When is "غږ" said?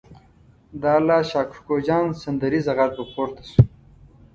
2.77-2.91